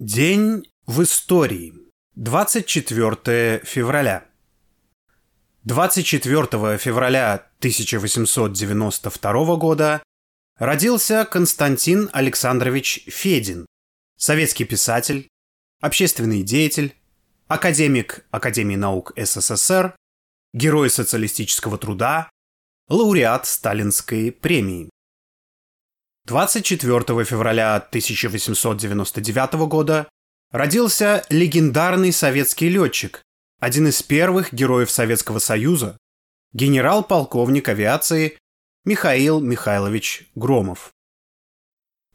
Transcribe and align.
День 0.00 0.64
в 0.86 1.02
истории. 1.02 1.74
24 2.14 3.60
февраля. 3.64 4.24
24 5.64 6.78
февраля 6.78 7.34
1892 7.58 9.56
года 9.56 10.02
родился 10.56 11.26
Константин 11.30 12.08
Александрович 12.14 13.04
Федин, 13.08 13.66
советский 14.16 14.64
писатель, 14.64 15.28
общественный 15.82 16.42
деятель, 16.44 16.96
академик 17.46 18.24
Академии 18.30 18.76
наук 18.76 19.12
СССР, 19.18 19.94
герой 20.54 20.88
социалистического 20.88 21.76
труда, 21.76 22.30
лауреат 22.88 23.44
Сталинской 23.44 24.32
премии. 24.32 24.89
24 26.26 27.24
февраля 27.24 27.76
1899 27.76 29.52
года 29.68 30.08
родился 30.50 31.24
легендарный 31.30 32.12
советский 32.12 32.68
летчик, 32.68 33.22
один 33.58 33.88
из 33.88 34.02
первых 34.02 34.52
героев 34.52 34.90
Советского 34.90 35.38
Союза, 35.38 35.96
генерал-полковник 36.52 37.68
авиации 37.68 38.38
Михаил 38.84 39.40
Михайлович 39.40 40.30
Громов. 40.34 40.92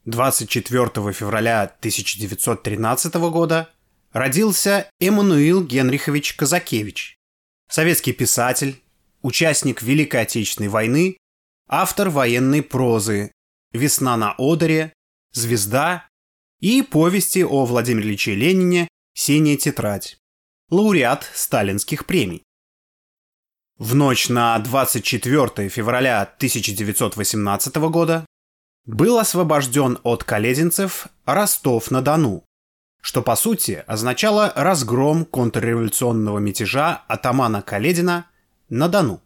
24 0.05 1.11
февраля 1.11 1.63
1913 1.63 3.15
года 3.15 3.69
родился 4.11 4.89
Эммануил 4.99 5.63
Генрихович 5.63 6.35
Казакевич, 6.35 7.17
советский 7.69 8.13
писатель, 8.13 8.81
участник 9.23 9.81
Великой 9.81 10.21
Отечественной 10.21 10.69
войны, 10.69 11.17
автор 11.67 12.09
военной 12.09 12.61
прозы 12.61 13.31
«Весна 13.71 14.17
на 14.17 14.35
Одере», 14.37 14.93
«Звезда» 15.31 16.07
и 16.59 16.81
повести 16.81 17.43
о 17.43 17.65
Владимире 17.65 18.09
Ильиче 18.09 18.35
Ленине 18.35 18.87
«Синяя 19.13 19.57
тетрадь», 19.57 20.17
лауреат 20.69 21.29
сталинских 21.33 22.05
премий. 22.05 22.43
В 23.77 23.93
ночь 23.93 24.29
на 24.29 24.57
24 24.59 25.67
февраля 25.69 26.21
1918 26.21 27.75
года 27.75 28.25
был 28.85 29.17
освобожден 29.19 29.99
от 30.03 30.23
колезенцев 30.23 31.07
Ростов-на-Дону, 31.25 32.45
что 33.01 33.21
по 33.21 33.35
сути 33.35 33.83
означало 33.85 34.53
разгром 34.55 35.25
контрреволюционного 35.25 36.39
мятежа 36.39 37.03
атамана 37.07 37.61
Каледина 37.61 38.27
на 38.69 38.87
Дону. 38.87 39.21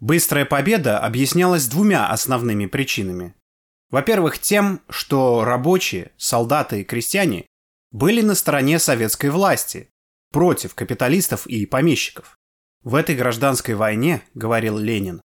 Быстрая 0.00 0.44
победа 0.44 1.00
объяснялась 1.00 1.66
двумя 1.66 2.08
основными 2.08 2.66
причинами. 2.66 3.34
Во-первых, 3.90 4.38
тем, 4.38 4.82
что 4.88 5.44
рабочие, 5.44 6.12
солдаты 6.16 6.82
и 6.82 6.84
крестьяне 6.84 7.46
были 7.90 8.20
на 8.20 8.34
стороне 8.34 8.78
советской 8.78 9.30
власти, 9.30 9.88
против 10.30 10.74
капиталистов 10.74 11.46
и 11.46 11.64
помещиков. 11.64 12.36
В 12.82 12.94
этой 12.94 13.16
гражданской 13.16 13.74
войне, 13.74 14.22
говорил 14.34 14.78
Ленин, 14.78 15.22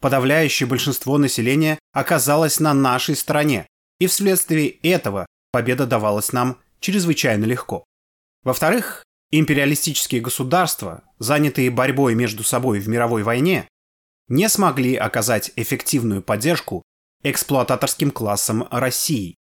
подавляющее 0.00 0.66
большинство 0.66 1.16
населения 1.16 1.78
оказалось 1.92 2.60
на 2.60 2.74
нашей 2.74 3.16
стороне, 3.16 3.66
и 3.98 4.06
вследствие 4.06 4.68
этого 4.68 5.26
победа 5.52 5.86
давалась 5.86 6.32
нам 6.32 6.58
чрезвычайно 6.80 7.44
легко. 7.44 7.84
Во-вторых, 8.42 9.04
империалистические 9.30 10.20
государства, 10.20 11.02
занятые 11.18 11.70
борьбой 11.70 12.14
между 12.14 12.42
собой 12.42 12.80
в 12.80 12.88
мировой 12.88 13.22
войне, 13.22 13.68
не 14.28 14.48
смогли 14.48 14.96
оказать 14.96 15.52
эффективную 15.56 16.22
поддержку 16.22 16.82
эксплуататорским 17.22 18.10
классом 18.10 18.66
России. 18.70 19.36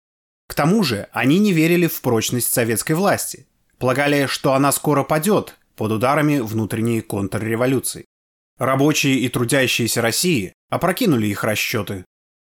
К 0.48 0.56
тому 0.56 0.84
же 0.84 1.08
они 1.12 1.40
не 1.40 1.54
верили 1.54 1.88
в 1.88 2.02
прочность 2.02 2.52
советской 2.52 2.94
власти, 2.94 3.48
полагали, 3.78 4.26
что 4.26 4.54
она 4.54 4.72
скоро 4.72 5.04
падет 5.04 5.56
под 5.76 5.92
ударами 5.92 6.40
внутренней 6.40 7.02
контрреволюции. 7.02 8.06
Рабочие 8.58 9.16
и 9.20 9.30
трудящиеся 9.30 10.02
России 10.02 10.54
опрокинули 10.70 11.28
их 11.28 11.44
расчеты. 11.44 12.04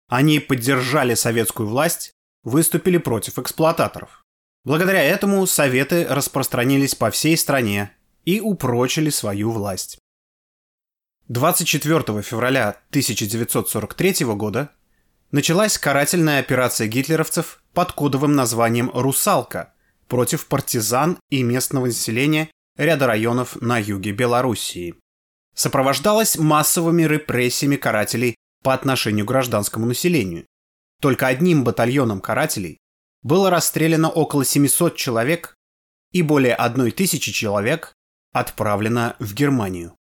Они 0.08 0.40
поддержали 0.40 1.14
советскую 1.14 1.68
власть, 1.68 2.12
выступили 2.42 2.98
против 2.98 3.38
эксплуататоров. 3.38 4.22
Благодаря 4.64 5.02
этому 5.02 5.46
советы 5.46 6.06
распространились 6.08 6.94
по 6.94 7.10
всей 7.10 7.36
стране 7.36 7.92
и 8.24 8.40
упрочили 8.40 9.10
свою 9.10 9.52
власть. 9.52 9.98
24 11.28 12.22
февраля 12.22 12.70
1943 12.90 14.26
года 14.34 14.70
началась 15.30 15.78
карательная 15.78 16.40
операция 16.40 16.86
гитлеровцев 16.86 17.62
под 17.72 17.92
кодовым 17.92 18.34
названием 18.34 18.90
«Русалка» 18.92 19.72
против 20.08 20.46
партизан 20.46 21.18
и 21.30 21.42
местного 21.42 21.86
населения 21.86 22.50
ряда 22.76 23.06
районов 23.06 23.60
на 23.60 23.78
юге 23.78 24.12
Белоруссии. 24.12 24.94
Сопровождалась 25.54 26.36
массовыми 26.36 27.02
репрессиями 27.04 27.76
карателей 27.76 28.36
по 28.62 28.74
отношению 28.74 29.24
к 29.24 29.28
гражданскому 29.28 29.86
населению. 29.86 30.46
Только 31.00 31.26
одним 31.26 31.64
батальоном 31.64 32.20
карателей 32.20 32.78
было 33.22 33.50
расстреляно 33.50 34.10
около 34.10 34.44
700 34.44 34.96
человек 34.96 35.56
и 36.12 36.22
более 36.22 36.54
1000 36.54 37.32
человек 37.32 37.94
отправлено 38.32 39.16
в 39.18 39.34
Германию. 39.34 39.96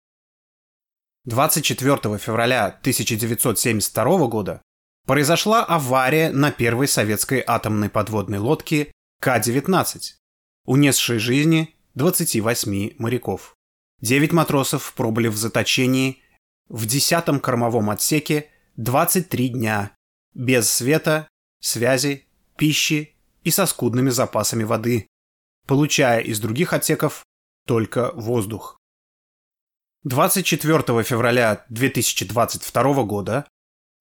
24 1.24 2.18
февраля 2.18 2.66
1972 2.66 4.26
года 4.28 4.62
произошла 5.08 5.64
авария 5.64 6.30
на 6.30 6.52
первой 6.52 6.86
советской 6.86 7.42
атомной 7.44 7.88
подводной 7.88 8.36
лодке 8.36 8.92
К-19, 9.22 10.00
унесшей 10.66 11.18
жизни 11.18 11.74
28 11.94 12.96
моряков. 12.98 13.54
Девять 14.02 14.32
матросов 14.32 14.92
пробыли 14.92 15.28
в 15.28 15.36
заточении 15.36 16.22
в 16.68 16.84
10 16.84 17.40
кормовом 17.40 17.88
отсеке 17.88 18.50
23 18.76 19.48
дня 19.48 19.96
без 20.34 20.70
света, 20.70 21.26
связи, 21.58 22.26
пищи 22.58 23.16
и 23.44 23.50
со 23.50 23.64
скудными 23.64 24.10
запасами 24.10 24.64
воды, 24.64 25.06
получая 25.66 26.20
из 26.20 26.38
других 26.38 26.74
отсеков 26.74 27.24
только 27.66 28.12
воздух. 28.12 28.76
24 30.04 31.02
февраля 31.02 31.64
2022 31.70 33.04
года 33.04 33.46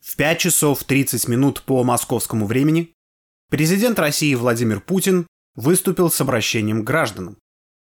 в 0.08 0.16
5 0.16 0.40
часов 0.40 0.86
30 0.86 1.28
минут 1.28 1.64
по 1.64 1.84
московскому 1.84 2.46
времени 2.46 2.94
президент 3.50 4.00
России 4.00 4.34
Владимир 4.36 4.80
Путин 4.80 5.28
выступил 5.56 6.10
с 6.10 6.22
обращением 6.22 6.82
к 6.82 6.86
гражданам. 6.86 7.38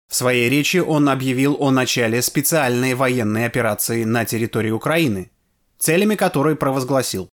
В 0.09 0.15
своей 0.15 0.49
речи 0.49 0.77
он 0.77 1.07
объявил 1.07 1.55
о 1.57 1.71
начале 1.71 2.21
специальной 2.21 2.95
военной 2.95 3.45
операции 3.45 4.03
на 4.03 4.25
территории 4.25 4.71
Украины, 4.71 5.31
целями 5.79 6.16
которой 6.16 6.57
провозгласил 6.57 7.29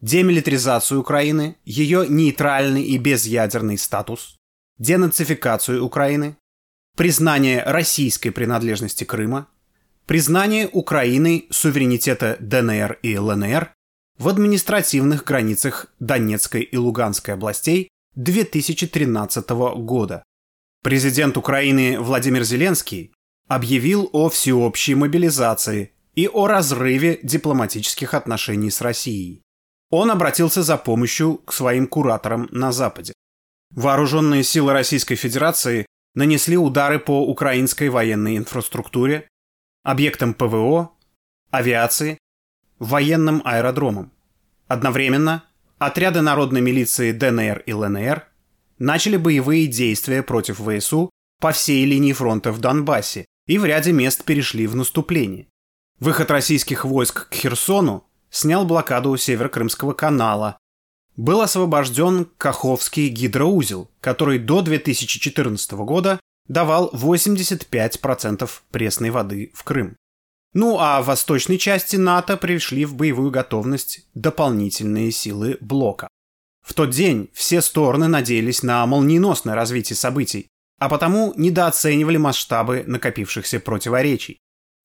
демилитаризацию 0.00 0.98
Украины, 1.00 1.56
ее 1.64 2.08
нейтральный 2.08 2.82
и 2.82 2.98
безъядерный 2.98 3.78
статус, 3.78 4.38
денацификацию 4.76 5.84
Украины, 5.84 6.36
признание 6.96 7.62
российской 7.62 8.30
принадлежности 8.30 9.04
Крыма, 9.04 9.46
признание 10.06 10.68
Украиной 10.72 11.46
суверенитета 11.50 12.36
ДНР 12.40 12.98
и 13.02 13.16
ЛНР 13.16 13.72
в 14.18 14.28
административных 14.28 15.24
границах 15.24 15.86
Донецкой 15.98 16.62
и 16.62 16.76
Луганской 16.76 17.34
областей 17.34 17.88
2013 18.14 19.48
года. 19.50 20.22
Президент 20.82 21.36
Украины 21.36 21.98
Владимир 21.98 22.44
Зеленский 22.44 23.12
объявил 23.48 24.10
о 24.12 24.28
всеобщей 24.28 24.94
мобилизации 24.94 25.92
и 26.14 26.28
о 26.28 26.46
разрыве 26.46 27.20
дипломатических 27.22 28.14
отношений 28.14 28.70
с 28.70 28.80
Россией. 28.80 29.42
Он 29.90 30.10
обратился 30.10 30.62
за 30.62 30.76
помощью 30.76 31.36
к 31.36 31.52
своим 31.52 31.86
кураторам 31.86 32.48
на 32.50 32.72
Западе. 32.72 33.12
Вооруженные 33.74 34.42
силы 34.42 34.72
Российской 34.72 35.14
Федерации 35.14 35.86
нанесли 36.14 36.56
удары 36.56 36.98
по 36.98 37.26
украинской 37.26 37.88
военной 37.88 38.36
инфраструктуре, 38.36 39.28
объектам 39.82 40.34
ПВО, 40.34 40.92
авиации 41.50 42.18
военным 42.82 43.42
аэродромом. 43.44 44.10
Одновременно 44.66 45.44
отряды 45.78 46.20
народной 46.20 46.60
милиции 46.60 47.12
ДНР 47.12 47.62
и 47.64 47.72
ЛНР 47.72 48.26
начали 48.78 49.16
боевые 49.16 49.68
действия 49.68 50.22
против 50.24 50.58
ВСУ 50.58 51.10
по 51.40 51.52
всей 51.52 51.84
линии 51.84 52.12
фронта 52.12 52.50
в 52.50 52.58
Донбассе 52.58 53.24
и 53.46 53.56
в 53.58 53.64
ряде 53.64 53.92
мест 53.92 54.24
перешли 54.24 54.66
в 54.66 54.74
наступление. 54.74 55.46
Выход 56.00 56.32
российских 56.32 56.84
войск 56.84 57.28
к 57.28 57.34
Херсону 57.34 58.04
снял 58.30 58.64
блокаду 58.64 59.16
Северо-Крымского 59.16 59.92
канала. 59.92 60.58
Был 61.16 61.40
освобожден 61.40 62.26
Каховский 62.36 63.08
гидроузел, 63.08 63.90
который 64.00 64.40
до 64.40 64.60
2014 64.60 65.72
года 65.72 66.18
давал 66.48 66.90
85% 66.92 68.50
пресной 68.72 69.10
воды 69.10 69.52
в 69.54 69.62
Крым. 69.62 69.96
Ну 70.54 70.78
а 70.78 71.00
в 71.00 71.06
восточной 71.06 71.58
части 71.58 71.96
НАТО 71.96 72.36
пришли 72.36 72.84
в 72.84 72.94
боевую 72.94 73.30
готовность 73.30 74.06
дополнительные 74.14 75.10
силы 75.10 75.56
блока. 75.60 76.08
В 76.62 76.74
тот 76.74 76.90
день 76.90 77.30
все 77.32 77.60
стороны 77.62 78.06
надеялись 78.06 78.62
на 78.62 78.86
молниеносное 78.86 79.54
развитие 79.54 79.96
событий, 79.96 80.48
а 80.78 80.88
потому 80.88 81.32
недооценивали 81.36 82.18
масштабы 82.18 82.84
накопившихся 82.86 83.60
противоречий. 83.60 84.38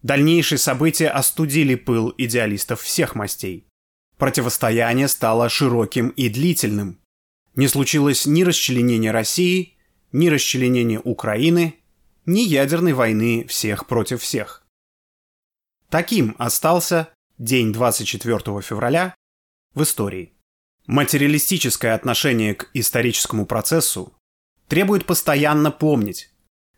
Дальнейшие 0.03 0.57
события 0.57 1.09
остудили 1.09 1.75
пыл 1.75 2.13
идеалистов 2.17 2.81
всех 2.81 3.15
мастей. 3.15 3.67
Противостояние 4.17 5.07
стало 5.07 5.49
широким 5.49 6.09
и 6.09 6.29
длительным. 6.29 6.99
Не 7.55 7.67
случилось 7.67 8.25
ни 8.25 8.43
расчленения 8.43 9.11
России, 9.11 9.75
ни 10.11 10.29
расчленения 10.29 10.99
Украины, 10.99 11.75
ни 12.25 12.41
ядерной 12.41 12.93
войны 12.93 13.45
всех 13.47 13.87
против 13.87 14.21
всех. 14.21 14.66
Таким 15.89 16.35
остался 16.37 17.13
день 17.37 17.71
24 17.71 18.61
февраля 18.61 19.15
в 19.73 19.83
истории. 19.83 20.33
Материалистическое 20.85 21.93
отношение 21.93 22.55
к 22.55 22.69
историческому 22.73 23.45
процессу 23.45 24.13
требует 24.67 25.05
постоянно 25.05 25.71
помнить, 25.71 26.29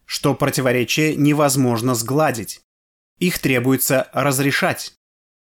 что 0.05 0.35
противоречия 0.35 1.15
невозможно 1.15 1.95
сгладить. 1.95 2.61
Их 3.17 3.39
требуется 3.39 4.09
разрешать. 4.13 4.93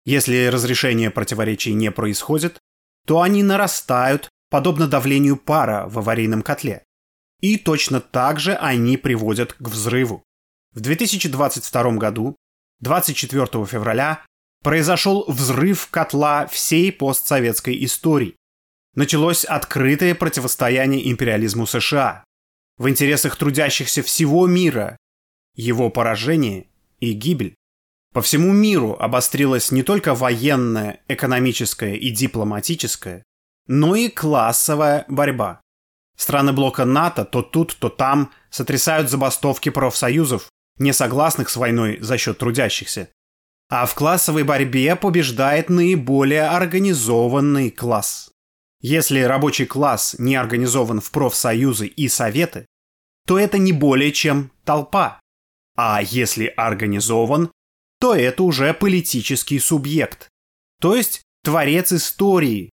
Если 0.06 0.46
разрешение 0.46 1.10
противоречий 1.10 1.74
не 1.74 1.90
происходит, 1.90 2.58
то 3.06 3.20
они 3.20 3.42
нарастают, 3.42 4.30
подобно 4.48 4.88
давлению 4.88 5.36
пара 5.36 5.86
в 5.86 5.98
аварийном 5.98 6.42
котле. 6.42 6.82
И 7.40 7.58
точно 7.58 8.00
так 8.00 8.40
же 8.40 8.54
они 8.54 8.96
приводят 8.96 9.52
к 9.52 9.68
взрыву. 9.68 10.22
В 10.72 10.80
2022 10.80 11.92
году, 11.92 12.36
24 12.80 13.66
февраля, 13.66 14.24
произошел 14.62 15.24
взрыв 15.28 15.88
котла 15.88 16.46
всей 16.46 16.92
постсоветской 16.92 17.84
истории. 17.84 18.36
Началось 18.94 19.44
открытое 19.44 20.14
противостояние 20.14 21.10
империализму 21.10 21.66
США. 21.66 22.24
В 22.76 22.88
интересах 22.88 23.36
трудящихся 23.36 24.02
всего 24.02 24.46
мира 24.46 24.96
его 25.54 25.90
поражение 25.90 26.66
и 26.98 27.12
гибель. 27.12 27.54
По 28.12 28.22
всему 28.22 28.52
миру 28.52 28.96
обострилась 28.98 29.70
не 29.70 29.82
только 29.82 30.14
военная, 30.14 31.00
экономическая 31.06 31.94
и 31.94 32.10
дипломатическая, 32.10 33.22
но 33.66 33.94
и 33.94 34.08
классовая 34.08 35.04
борьба. 35.08 35.60
Страны 36.16 36.52
блока 36.52 36.84
НАТО 36.84 37.24
то 37.24 37.42
тут, 37.42 37.76
то 37.78 37.88
там 37.88 38.32
сотрясают 38.50 39.08
забастовки 39.08 39.68
профсоюзов, 39.68 40.48
не 40.80 40.92
согласных 40.92 41.50
с 41.50 41.56
войной 41.56 41.98
за 42.00 42.18
счет 42.18 42.38
трудящихся. 42.38 43.10
А 43.68 43.86
в 43.86 43.94
классовой 43.94 44.42
борьбе 44.42 44.96
побеждает 44.96 45.68
наиболее 45.68 46.48
организованный 46.48 47.70
класс. 47.70 48.32
Если 48.80 49.20
рабочий 49.20 49.66
класс 49.66 50.16
не 50.18 50.34
организован 50.34 51.00
в 51.00 51.10
профсоюзы 51.12 51.86
и 51.86 52.08
советы, 52.08 52.66
то 53.26 53.38
это 53.38 53.58
не 53.58 53.72
более 53.72 54.10
чем 54.10 54.50
толпа. 54.64 55.20
А 55.76 56.00
если 56.02 56.46
организован, 56.56 57.52
то 58.00 58.14
это 58.14 58.42
уже 58.42 58.72
политический 58.72 59.58
субъект. 59.58 60.28
То 60.80 60.96
есть 60.96 61.22
творец 61.44 61.92
истории, 61.92 62.70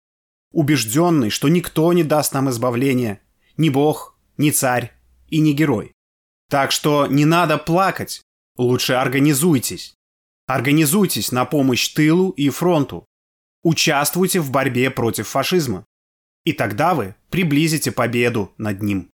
убежденный, 0.54 1.30
что 1.30 1.50
никто 1.50 1.92
не 1.92 2.04
даст 2.04 2.34
нам 2.34 2.50
избавления, 2.50 3.22
ни 3.58 3.70
бог, 3.70 4.18
ни 4.38 4.50
царь 4.50 4.94
и 5.28 5.42
ни 5.42 5.52
герой. 5.52 5.92
Так 6.50 6.72
что 6.72 7.08
не 7.08 7.26
надо 7.26 7.58
плакать, 7.58 8.22
лучше 8.58 8.94
организуйтесь. 8.94 9.96
Организуйтесь 10.48 11.32
на 11.32 11.46
помощь 11.46 11.90
тылу 11.90 12.30
и 12.32 12.50
фронту. 12.50 13.06
Участвуйте 13.64 14.40
в 14.40 14.50
борьбе 14.50 14.90
против 14.90 15.28
фашизма. 15.28 15.86
И 16.46 16.54
тогда 16.54 16.94
вы 16.94 17.16
приблизите 17.30 17.92
победу 17.92 18.54
над 18.58 18.82
ним. 18.82 19.10